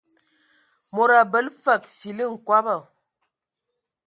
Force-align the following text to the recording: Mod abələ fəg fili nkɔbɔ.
Mod 0.95 1.11
abələ 1.21 1.51
fəg 1.61 1.81
fili 1.99 2.25
nkɔbɔ. 2.33 2.75